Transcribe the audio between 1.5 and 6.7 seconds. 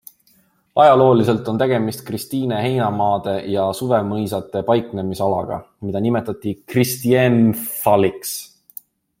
on tegemist Kristiine heinamaade ja suvemõisate paiknemisalaga, mida nimetati